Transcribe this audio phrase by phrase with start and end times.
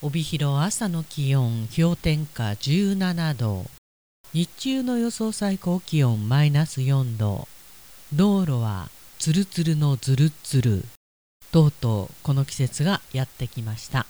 [0.00, 3.66] 帯広朝の気温氷点下17度。
[4.32, 7.48] 日中の予想最高気温マイナス4度。
[8.12, 10.84] 道路はツルツルのズルツル。
[11.50, 14.06] とうとうこの季節がやってきました。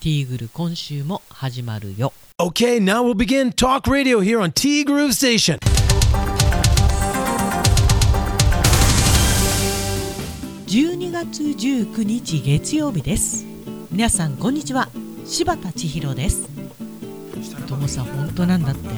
[0.00, 2.12] ティーグル今週も始まるよ。
[2.38, 5.58] Okay, now we'll begin talk radio here on T Groove Station.
[10.66, 13.46] 12月19日月曜日です。
[13.90, 14.90] 皆さんこんにちは
[15.26, 16.48] 柴田千尋です。
[17.66, 18.88] ともさん本当なんだって。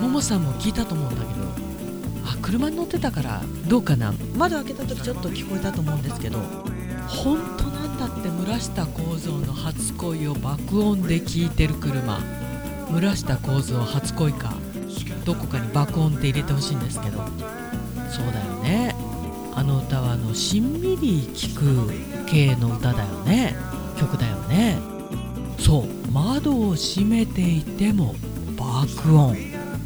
[0.00, 1.46] ももさんも聞いたと思うんだけど。
[2.24, 4.12] あ車に乗ってたからどうかな。
[4.36, 6.38] 窓開けた時ちょっと聞こえたと思うんですけど。
[7.08, 8.28] 本当なんだって。
[8.28, 12.20] 村下幸三の初恋を爆音で聞いてる車。
[12.90, 14.52] 村下幸三初恋か。
[15.24, 17.24] どこかに爆音って入れてほしいんですけど。
[18.10, 18.94] そうだよね。
[19.54, 21.90] あの歌はあのしんみり聴く
[22.26, 23.56] 系の歌だよね。
[23.98, 24.91] 曲だよね。
[25.62, 26.10] そう。
[26.12, 28.16] 窓を閉めていても
[28.56, 29.36] 爆音。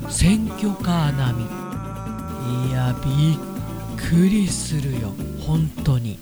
[0.09, 2.71] 選挙カー並み。
[2.71, 5.13] いやびっくりするよ。
[5.47, 6.19] 本当に。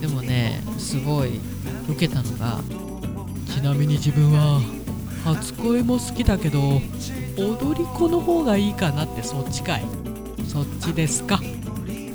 [0.00, 1.40] でもねすごい
[1.88, 2.60] 受けたのが
[3.46, 4.60] ちなみに自分は
[5.24, 6.80] 初恋も好きだけど
[7.36, 9.84] 踊り子の方がいいかなってそっちかい。
[10.46, 11.40] そっちですか。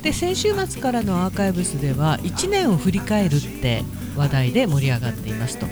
[0.04, 3.84] で先週末からのアーカイブスでは1年を振り返るって
[4.16, 5.68] 話題で盛り上がっていますと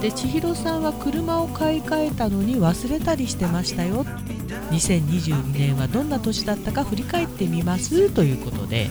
[0.00, 4.04] で千尋さんは車を買い替えたのに忘れたりしてましたよ。
[4.70, 8.10] 2022年はどんな年だったか振り返ってみます。
[8.10, 8.90] ということで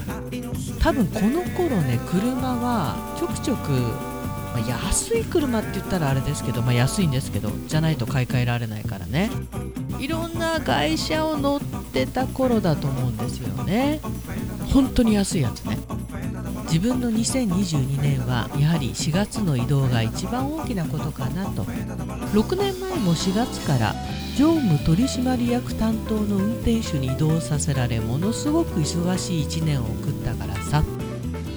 [0.80, 9.30] 多分この頃ね車はちょくちょく、まあ安い車って言ったらあれですけど、まあ、安いんですけどじゃないと買い替えられないからね。
[10.00, 14.00] いろんな会社を乗ってた頃だと思うんですよね。
[14.74, 15.78] 本当に安いやつね。
[16.68, 21.64] 自分の2022年はやはり4月の移動が一番大きなことかなと。
[21.64, 23.96] 6年前も4月から
[24.38, 30.84] 常務取締役担当の運転手に移動させられものすごく忙しい1年を送ったからさ。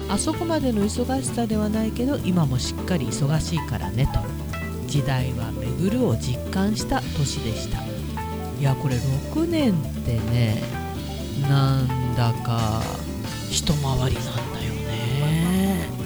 [0.09, 4.19] あそこまでの忙しさではないけど今もしっかり忙しいからねと。
[4.87, 7.79] 時代は巡るを実感した年でした。
[8.59, 10.61] いやこれ6年ってね
[11.49, 12.81] なんだか
[13.49, 14.60] 一回りなんだ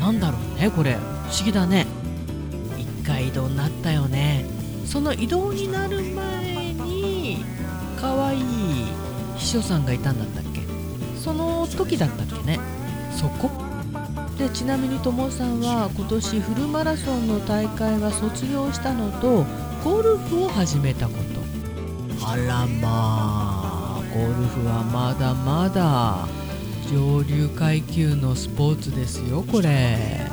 [0.05, 0.93] なんだろうねこれ。
[0.93, 0.97] 不
[1.35, 1.87] 思議だね。
[2.77, 4.45] 一回移動になったよね。
[4.85, 7.43] その移動になる前に
[7.99, 8.43] 可愛い
[9.35, 10.61] 秘書さんがいたんだったっけ？
[11.19, 12.59] その時だったっけね。
[13.17, 13.49] そこ？
[14.37, 19.43] でちなみにともさんは今年フルマラソンの大会は卒業したのと
[19.83, 21.13] ゴルフを始めたこ
[22.19, 22.27] と。
[22.27, 26.27] あらまあゴルフはまだまだ。
[26.91, 30.27] 上流階級のスポーツですよこれ。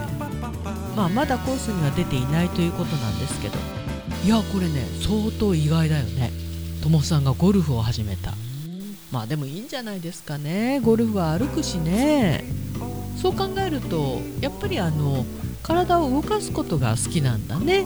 [0.97, 3.59] まあまだコースには出ていないということなんですけど。
[4.25, 6.31] いやこれね相当意外だよね。
[6.83, 8.33] ともさんがゴルフを始めた。
[9.11, 10.81] まあでもいいんじゃないですかね。
[10.81, 12.45] ゴルフは歩くしね。
[13.21, 15.25] そう考えるとやっぱりあの
[15.63, 17.85] 体を動かすことが好きなんだね。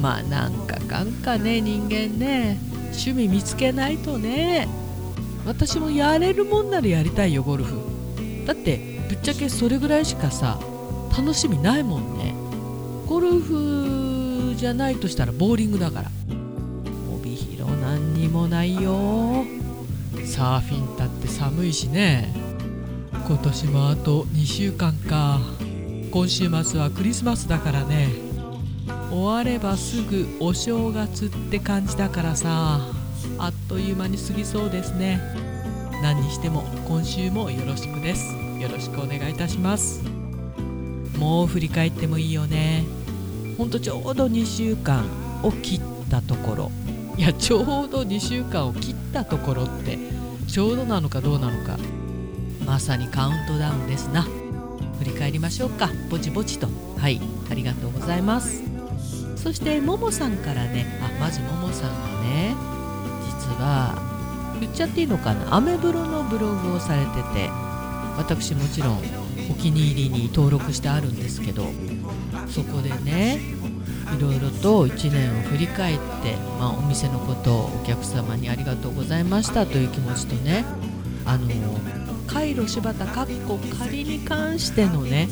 [0.00, 2.58] まあなんかかんかね人間ね。
[2.92, 4.68] 趣味見つけないとね。
[5.46, 7.78] 私もやれるもんならやりたいよゴルフ。
[8.46, 10.58] だってぶっちゃけそれぐらいしかさ
[11.16, 12.34] 楽しみないもんね。
[13.06, 16.10] ゴルフじゃないとしたらボーリングだから。
[17.12, 19.44] 帯広何にもないよ。
[20.24, 22.32] サーフィンだって寒いしね。
[23.26, 25.40] 今年もあと2週間か。
[26.10, 28.08] 今週末はクリスマスだからね。
[29.10, 32.99] 終わればすぐお正月って感じだからさ。
[33.42, 35.18] あっという間に過ぎそうですね。
[36.02, 38.34] 何にしても今週もよろしくです。
[38.60, 40.02] よろしくお願いいたします。
[41.18, 42.84] もう振り返ってもいいよね。
[43.56, 45.06] ほんとちょうど2週間
[45.42, 45.80] を切っ
[46.10, 46.70] たところ。
[47.16, 49.98] いやちょうど2週間を切ったところって
[50.46, 51.78] ちょうどなのかどうなのか。
[52.66, 54.26] まさにカウントダウンですな。
[54.98, 55.88] 振り返りましょうか。
[56.10, 56.68] ぼちぼちと。
[56.98, 57.18] はい。
[57.50, 58.62] ありがとうございます。
[59.36, 61.00] そしてももさんからね。
[61.02, 62.69] あまずももさんがね。
[63.50, 63.94] 実は
[64.60, 65.54] 言っちゃっていいのかな？
[65.54, 67.50] アメブロのブログをされてて
[68.16, 68.98] 私もちろん
[69.50, 71.64] お気に入りに登録してあるんですけど
[72.48, 73.40] そこでね
[74.16, 80.64] いろいろと1年を振り返って、まあ、お店のことをお客様にありがとうございましたという気持ちとね
[81.24, 81.48] あの
[82.26, 85.28] カイロ柴田かっこ仮に関してのね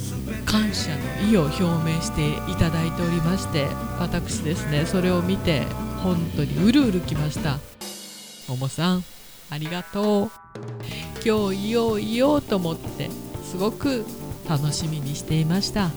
[0.47, 3.67] 感謝の意を表明していただいておりまして
[3.99, 5.63] 私ですねそれを見て
[6.03, 7.59] 本当にうるうるきました。
[8.49, 9.05] ももさん
[9.51, 10.31] ありがとう。
[11.25, 13.11] 今日言おう言おうと思って
[13.45, 14.05] すごく
[14.49, 15.91] 楽しみにしていました。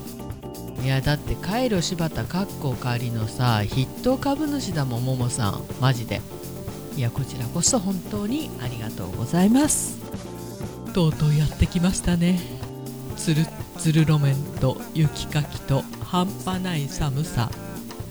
[0.84, 5.64] いやだってカイロ柴田かっこ仮のさ筆頭株主だもんももさん。
[5.80, 6.22] マジで。
[6.98, 10.00] いやこちらこそ本当にありがとうございます。
[10.94, 12.40] とうとうやってきましたね。
[13.16, 13.46] つる
[13.78, 17.50] つる路面と雪かきと半端ない寒さ。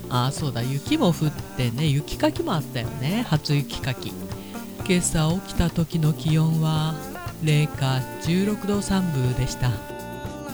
[0.09, 3.25] ああそうだ雪も降ってね雪かきもあったよね。
[3.29, 4.13] 初雪かき。
[4.89, 6.95] 今朝起きた時の気温は
[7.43, 9.71] 零下16度3分でした。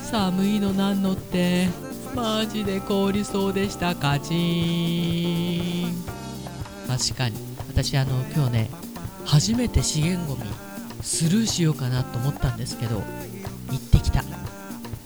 [0.02, 1.68] 寒いのなんのって
[2.14, 3.94] マジで凍りそうでした。
[3.94, 5.94] カチーン。
[6.86, 7.36] 確かに。
[7.68, 8.70] 私あの今日ね
[9.24, 10.48] 初めて資源ごみ
[11.02, 13.02] スルーしようかなと思ったんですけど
[13.70, 14.22] 行ってきた。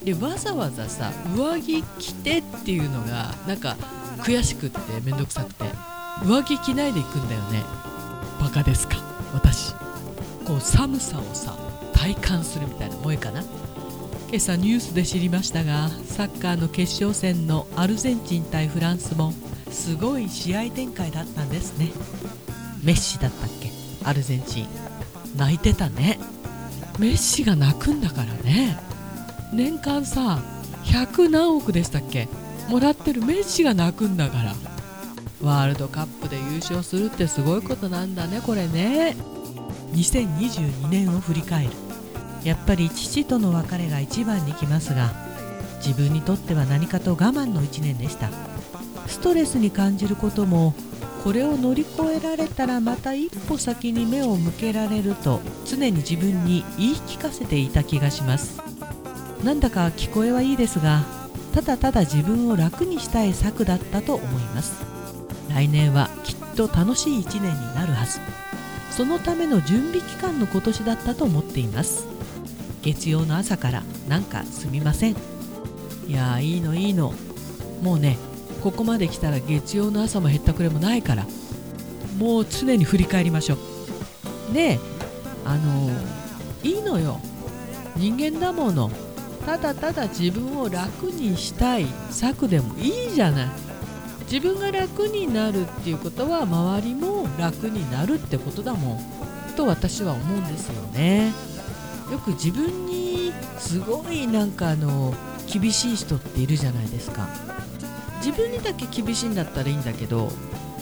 [0.05, 3.77] でわざわざさ上着着てっていうのがなんか
[4.19, 5.65] 悔しくってめんどくさくて
[6.25, 7.63] 上着着ないで行くんだよね。
[8.41, 9.10] バカですか。
[9.33, 9.75] 私
[10.45, 11.57] こう寒さをさ
[11.93, 13.43] 体感するみたいな萌えかな。
[14.29, 19.33] 今朝ニュースで知りましたがサッカーの決勝戦のアルゼンチン対フランスも
[19.71, 21.91] すごい試合展開だったんですね。
[22.85, 23.71] メッシだったっけ？
[24.05, 24.69] アルゼンチン。
[25.37, 26.19] 泣いてたね。
[26.99, 28.79] メッシが泣くんだからね。
[29.53, 30.41] 年間さ
[30.85, 32.29] 100何億でしたっけ？
[32.69, 34.55] もらってるメッシが泣くんだから。
[35.43, 39.17] ワールドカップで優勝するってすごいことなんだねこれね。
[39.93, 41.71] 2022年を振り返る。
[42.45, 45.13] やっぱり父との別れが一番に来ますが
[45.85, 48.31] 自分にとっては何かと我慢の1年でした。
[49.07, 50.75] ストレスに感じることも
[51.25, 58.61] これを乗り越えられたらまた一歩先に目を向けられると常に自分に言い聞かせていた気がします。
[59.45, 61.03] なんだか聞こえはいいですが
[61.55, 65.00] ただただ自分を楽にしたい策だったと思います。
[65.51, 68.21] 来年はきっと楽しい1年になるはず。
[68.91, 72.07] そのための準備期間の今年だったと思っています。
[72.83, 75.17] 月曜の朝からなんかすみません。
[76.07, 77.15] いやーいいのいいの。
[77.83, 78.19] もうね
[78.63, 81.27] ここまで来たら月曜の朝もへったくれもないから。
[82.19, 83.57] もう常に振り返りましょ
[84.51, 84.55] う。
[84.55, 84.79] で
[85.45, 86.21] あのー
[86.63, 87.21] いいのよ。
[87.97, 88.91] 人間だもの。
[89.47, 93.70] ただただ自分を楽にしたい策でもいいじゃない。
[94.31, 101.33] 自分が楽になるっていうことは周りも楽になるってことだもんと私は思うんですよね。
[102.13, 105.15] よく自分にすごいなんかあの
[105.53, 107.29] 厳しい人っているじゃないですか。
[108.25, 110.31] 自分にだけ厳しいんだったらいいんだけど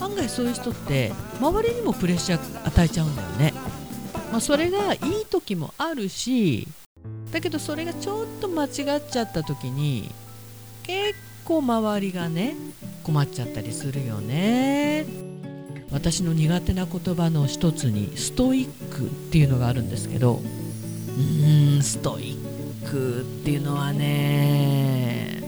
[0.01, 3.53] 案外そういう人って周りにもプレッシャー与えちゃうんだよね、
[4.31, 6.67] まあ、それがいい時もあるし
[7.31, 8.71] だけどそれがちょっと間違っ
[9.09, 10.11] ちゃった時に
[10.83, 11.15] 結
[11.45, 12.55] 構周りがね
[12.99, 15.05] 困っちゃったりするよね。
[15.91, 20.41] 私の苦手な言葉の一つにストイックっていうのがあるんですけど。
[21.17, 22.37] うーんストイ
[22.83, 25.43] ックっていうのはね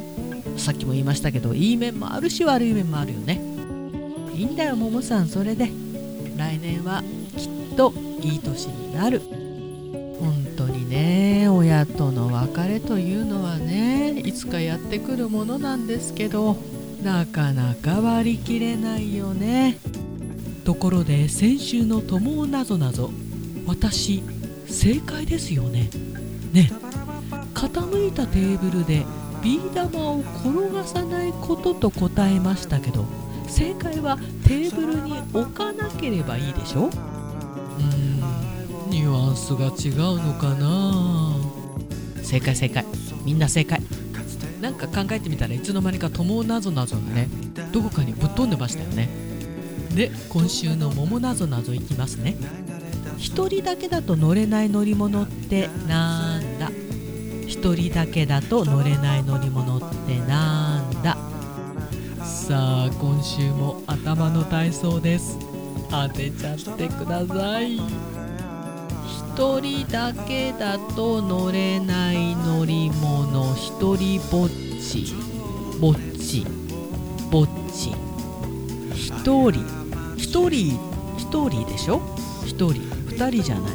[0.57, 3.42] さっきも言いましたけどいい面もあるし悪い面もあるよね。
[4.33, 5.69] いいんだよももさんそれで。
[6.38, 7.03] 来年は
[7.38, 9.21] きっといい年になる。
[10.19, 16.57] 本当にね親との別れというのはねいつかやってくるものなんですけど。
[17.03, 19.77] なかなか割り切れないよね。
[20.63, 23.12] ところで先週の「友をなぞなぞ」
[23.65, 24.21] 私
[24.68, 25.89] 正解ですよね。
[26.53, 26.71] ね。
[27.53, 29.06] 傾いたテーブルで
[29.44, 33.06] ビー玉を転がさないことと答えましたけど
[33.48, 36.86] 正解はテーブルに置かなければいいでしょ？
[36.86, 38.89] うーん。
[38.89, 41.36] ニュアンスが違うのかな？
[42.24, 42.86] 正解正解。
[43.25, 43.81] みんな正解。
[44.62, 47.27] なんか考えてみたらいつの間にか友なぞなぞがね
[47.72, 49.10] どこかにぶっ飛んでましたよね。
[49.96, 52.38] で今週の桃なぞなぞいきますね。
[53.18, 56.70] 一人だけだと乗れない乗り物ってなんだ？
[57.46, 61.18] 一人だけだと乗れない乗り物ってなんだ？
[62.24, 65.38] さあ今週も頭の体操です。
[65.89, 67.80] 当てちゃってください。
[69.34, 73.56] 一人だけだと乗れない乗り物。
[73.56, 75.16] 一人ぼっち。
[75.80, 76.46] ぼっち。
[77.32, 77.92] ぼっち。
[78.94, 79.66] 一人。
[80.18, 80.78] 一人
[81.18, 82.02] 一人でしょ？
[82.46, 82.82] 一人。
[83.08, 83.72] 二人じゃない。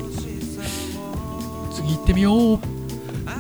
[1.73, 2.59] 次行ってみよう。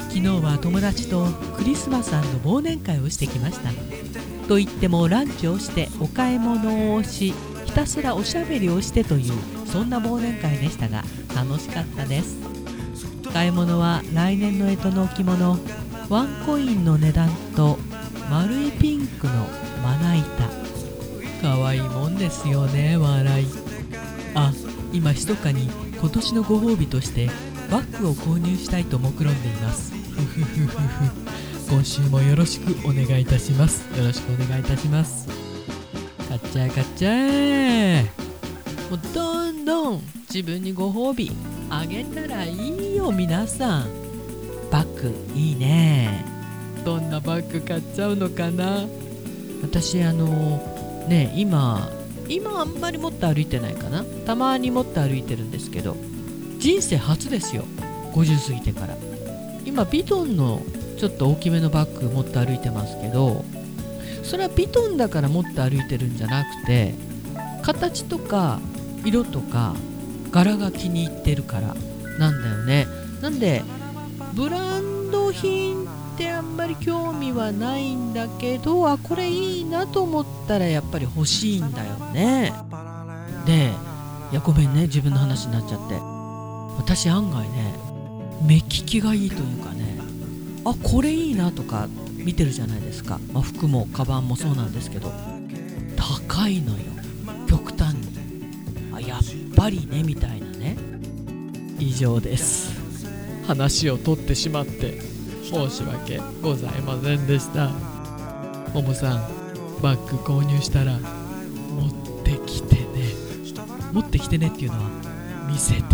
[0.09, 1.27] 昨日は友達と
[1.59, 3.69] クリスマス忘年会をしてきました。
[4.49, 7.35] と言ってもランチをしてお買い物をし
[7.67, 9.33] ひたすらおしゃべりをしてという
[9.67, 11.05] そんな忘年会でしたが
[11.37, 12.38] 楽しかったです。
[13.31, 15.59] 買い物は来年の干支の置物
[16.09, 17.76] ワンコインの値段と
[18.31, 19.33] 丸いピンクの
[19.83, 20.26] まな板。
[21.43, 23.47] 可愛いいもんですよね笑い。
[24.35, 24.50] あ
[24.95, 25.69] 今密かに
[26.00, 27.28] 今年のご褒美として
[27.71, 29.93] バッグを購入したいと目論んでいます。
[29.93, 31.71] ふふふふふ。
[31.71, 33.83] 今週もよろしくお願いいたします。
[33.99, 35.28] よろしくお願いいたします。
[36.31, 38.05] カッチャーカッチャー。
[38.90, 40.02] もうどんどん。
[40.37, 41.33] 自分にご褒美
[41.71, 43.88] あげたらいいよ皆さん。
[44.71, 46.26] バッグいいね。
[46.85, 48.87] どんなバッグ買っちゃうのかな？
[49.62, 50.59] 私あの
[51.09, 51.90] ね今
[52.28, 54.05] 今あんまり持って歩いてないかな？
[54.26, 55.97] たまに持って歩いてるんですけど
[56.59, 57.64] 人生初ですよ。
[58.12, 58.95] 50過ぎてから。
[59.64, 60.61] 今ビトンの
[60.99, 63.43] ちょっと大きめのバッグ持って歩いてますけど
[64.23, 66.93] それはビトンだから持って歩いてるんじゃなくて
[67.62, 68.61] 形とか
[69.02, 69.75] 色とか
[70.37, 71.75] 柄が気に入ってるから。
[72.19, 72.87] なんだよね。
[73.23, 73.62] なんで
[74.35, 75.87] ブランド品っ
[76.19, 82.52] てあんまり興味はないんだけどあこれいいなと思ったらやっぱり欲しいんだよね。
[83.47, 83.73] で
[84.33, 85.95] いやごめんね自分の話になっちゃって。
[86.76, 87.75] 私案外ね
[88.43, 89.99] 目利きがいいというかね
[90.66, 95.11] あこれいいなとか見てるじゃないですか、まあ、服もカバンもそうなんですけど
[95.97, 96.96] 高いのよ。
[99.57, 100.77] ぱりねみたいなね。
[101.79, 102.77] 以上です。
[103.47, 105.01] 話を取ってしまって
[105.43, 107.71] 申し訳ございませんでした。
[108.75, 112.85] ももさんバッグ購入したら持ってきてね。
[113.93, 114.91] 持ってきてねっていうのは
[115.49, 115.87] 見せてね。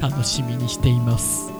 [0.00, 1.50] 楽しみにしています。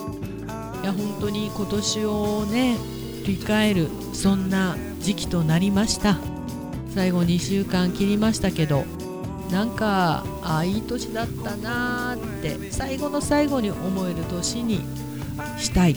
[0.83, 2.77] いや本当に今年をね
[3.25, 6.19] 振り返るそんな時期となりました。
[6.95, 8.85] 最後2週間切りましたけど
[9.51, 14.81] なんかあいい年だったなーって最後の最後に思える年に
[15.59, 15.97] したい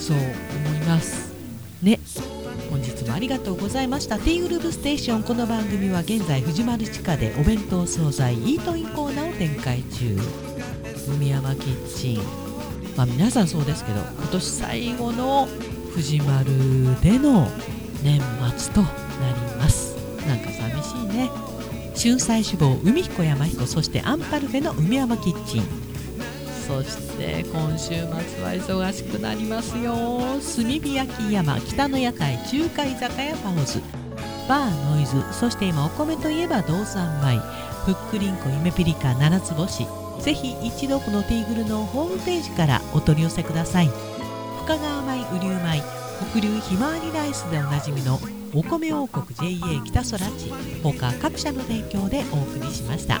[0.00, 1.32] そう思います。
[1.82, 2.00] ね。
[2.70, 4.18] 本日もありがとうございました。
[4.18, 10.18] T グループステーションこの番組は現在藤丸地下でお弁当惣菜イートインコーナーを展開中。
[11.08, 12.20] 海山キッチン。
[12.96, 15.46] まあ皆さんそうですけど今年最後の
[15.94, 17.48] 藤丸での
[18.02, 18.20] 年
[18.56, 18.88] 末とな
[19.50, 19.94] ります。
[20.26, 21.55] なんか寂しいね。
[21.96, 25.62] 春菜志望海彦山彦そしてアンパルフェの海山キッチン。
[26.68, 28.06] そして今週末
[28.42, 29.94] は忙しくなりますよ。
[29.96, 33.80] 炭火焼き山北の屋台中華居酒屋パオズ。
[34.46, 37.38] バーノイズそして今お米といえば道産米。
[37.86, 39.86] ふっくりんこ夢ピリカ七つ星。
[40.20, 43.88] ぜひ一度このティーグルのホームページからお取り寄せください。
[44.64, 45.82] 深川米雨竜米
[46.30, 48.20] 北流ひまわりライスでおなじみの
[48.54, 53.20] お米王国 JA 北空地他各社の提供でお送りしました。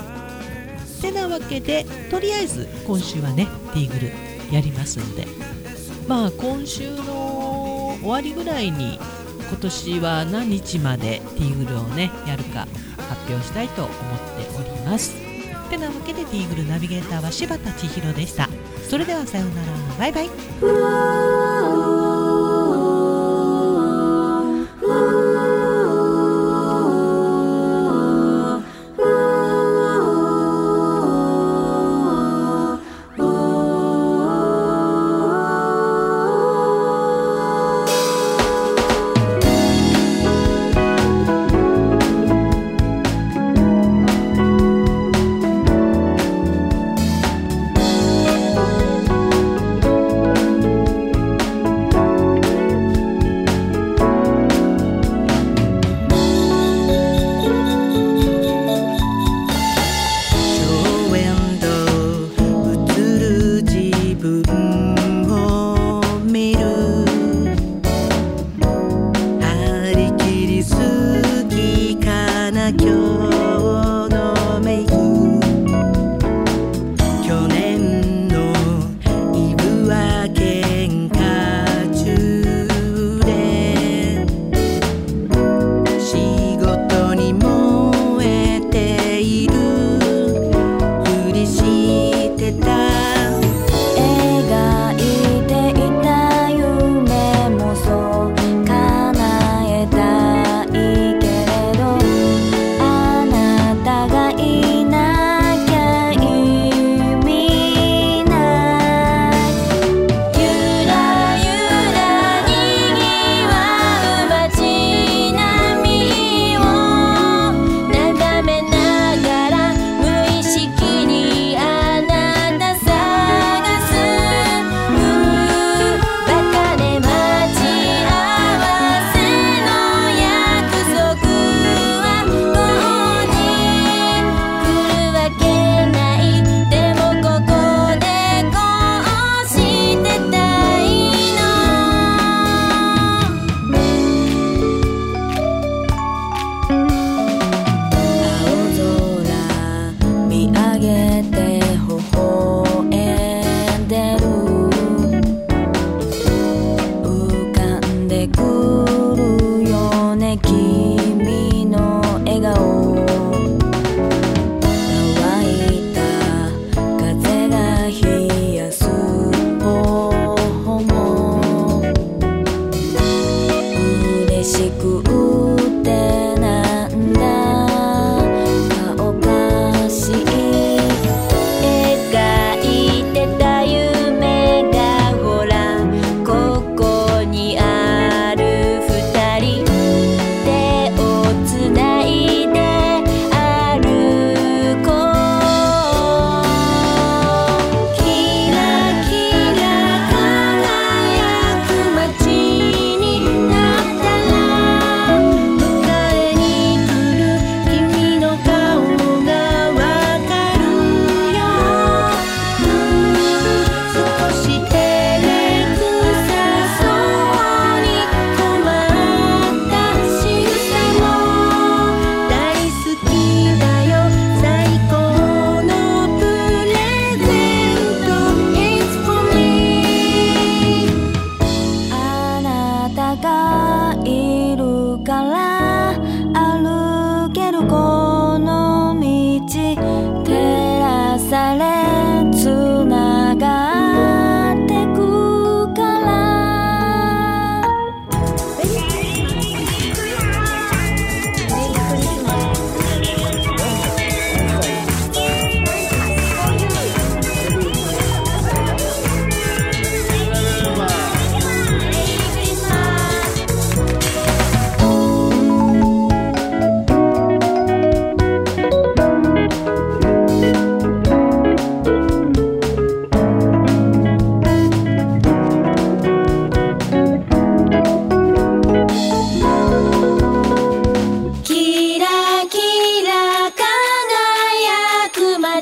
[1.00, 4.12] てなわけでとりあえず今週はねティーグル
[4.54, 5.26] やりますんで。
[6.08, 8.98] まあ今週の終わりぐらいに
[9.48, 12.66] 今年は何日までティーグルをねやるか
[13.08, 15.14] 発表したいと思っております。
[15.68, 18.48] てなわけでティーグルナビゲーターは柴田千尋でした。
[18.88, 19.86] それではさようなら。
[19.98, 21.45] バイバイ。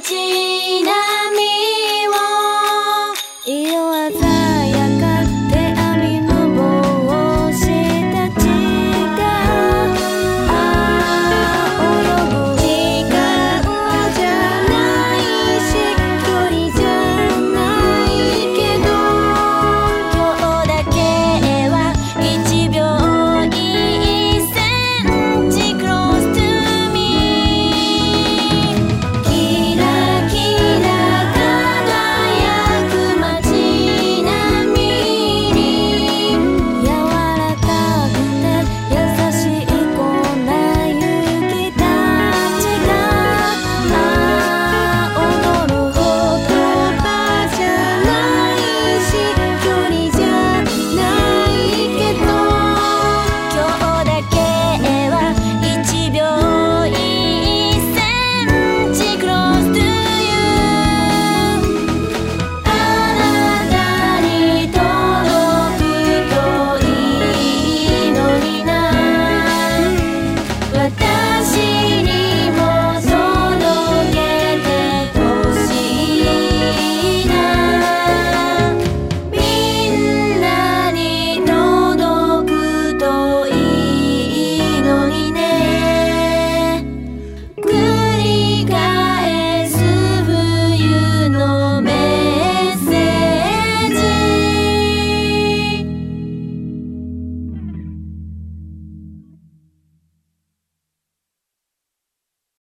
[0.05, 0.54] 情